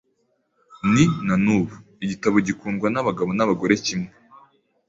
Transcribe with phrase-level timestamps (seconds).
[0.93, 4.09] Ni, na n'ubu, igitabo gikundwa n'abagabo n'abagore kimwe.